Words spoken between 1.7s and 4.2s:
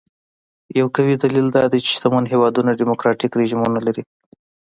دی چې شتمن هېوادونه ډیموکراټیک رژیمونه لري.